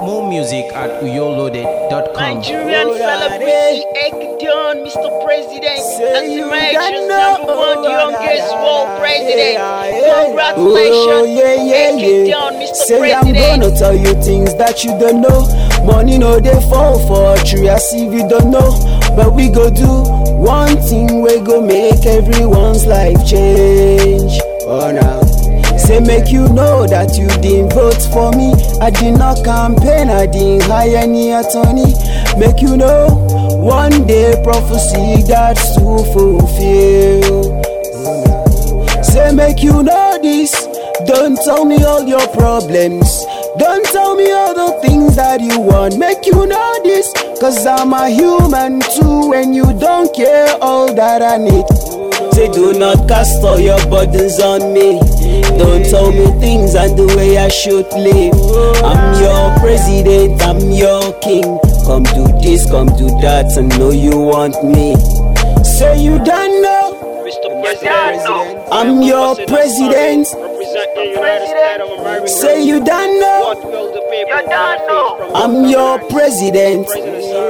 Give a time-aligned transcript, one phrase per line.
[0.00, 2.14] More music at uyoloaded.com.
[2.18, 5.06] Nigerian Oh, celebrity AK Dawn, Mr.
[5.24, 9.54] President, Say as you Nigeria's got no- number one oh, youngest world president.
[9.54, 10.24] yeah, yeah.
[10.26, 12.24] Congratulations, Oh, yeah, yeah, yeah.
[12.26, 12.74] AK Dawn, Mr.
[12.74, 15.46] Say I'm gonna tell you things that you don't know.
[15.86, 18.74] Money no they fall for tree as if you don't know.
[19.14, 19.86] But we go do
[20.42, 24.40] one thing we go make everyone's life change.
[24.66, 25.22] Oh now.
[25.94, 28.50] Say make you know that you didn't vote for me.
[28.80, 31.94] I did not campaign, I didn't hire any attorney.
[32.36, 33.14] Make you know
[33.62, 37.62] one day prophecy that's to fulfill.
[39.04, 40.50] Say make you know this.
[41.06, 43.06] Don't tell me all your problems.
[43.56, 45.96] Don't tell me all the things that you want.
[45.96, 47.06] Make you know this.
[47.38, 49.32] Cause I'm a human too.
[49.32, 51.93] And you don't care all that I need.
[52.44, 55.00] Say do not cast all your burdens on me.
[55.56, 58.36] Don't tell me things and the way I should live.
[58.84, 61.58] I'm your president, I'm your king.
[61.86, 64.92] Come do this, come do that, and know you want me.
[65.64, 67.24] Say you don't know.
[67.24, 67.48] Mr.
[67.62, 70.28] President, I'm your president.
[70.28, 72.28] representing the United States of America.
[72.28, 73.40] Say you don't know.
[73.40, 76.88] What will the people benefit from I'm your president.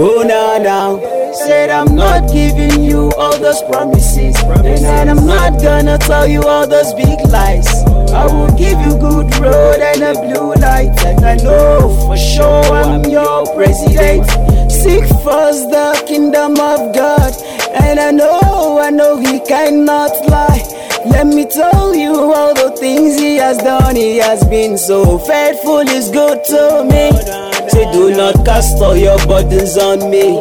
[0.00, 1.17] Oh, now, now.
[1.46, 4.36] Said I'm not giving you all those promises.
[4.42, 7.68] And I'm not gonna tell you all those big lies.
[8.12, 10.98] I will give you good road and a blue light.
[11.06, 14.26] And I know for sure I'm your president.
[14.70, 17.32] Seek first the kingdom of God.
[17.72, 20.62] And I know, I know he cannot lie.
[21.06, 23.94] Let me tell you all the things he has done.
[23.96, 27.47] He has been so faithful, he's good to me.
[27.88, 30.40] Say, do not cast all your burdens on me.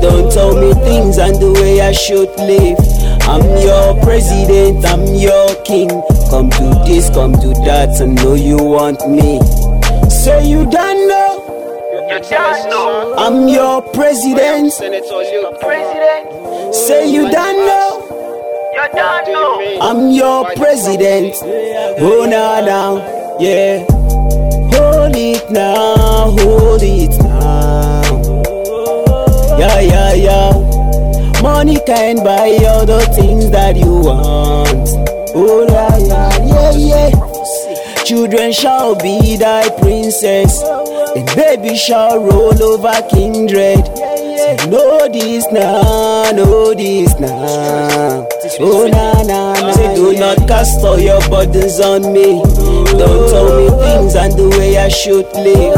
[0.00, 2.78] Don't tell me things and the way I should live.
[3.26, 5.88] I'm your president, I'm your king.
[6.30, 9.40] Come do this, come do that, and know you want me.
[10.10, 11.40] Say, you don't know.
[12.10, 13.14] You tell though.
[13.16, 14.72] I'm your president.
[14.72, 16.74] Senator Luke.
[16.74, 18.02] Say, you don't know.
[18.74, 19.78] You don't know.
[19.80, 21.34] I'm your president.
[21.42, 23.84] Oh, now, now, yeah.
[24.74, 25.83] Hold it now,
[31.54, 34.90] Money can buy all the things that you want.
[35.38, 38.02] Oh, yeah, yeah, yeah, yeah.
[38.02, 40.60] Children shall be thy princess,
[41.14, 43.86] and baby shall roll over kindred.
[43.86, 48.26] Say, know this now, know this now.
[48.58, 49.72] Oh, na na na.
[49.74, 52.42] Say, do not cast all your burdens on me.
[52.98, 55.74] Don't tell me things and the way I should live.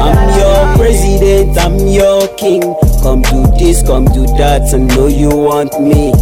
[0.00, 2.62] I'm your president, I'm your king.
[3.02, 6.12] Come do this, come do that, and know you want me.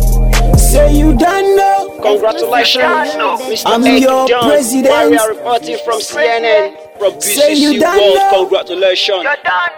[0.58, 1.98] Say you don't know.
[2.02, 3.62] Congratulations, Mr.
[3.66, 4.28] I'm AK Dawn.
[4.28, 5.10] your president.
[5.10, 6.76] We are reporting from CNN.
[6.98, 8.30] From Say you don't World, know.
[8.40, 9.22] congratulations.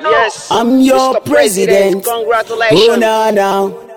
[0.00, 1.24] Yes, I'm your Mr.
[1.26, 2.04] president.
[2.04, 2.80] Congratulations.
[2.88, 3.89] Oh, now, now.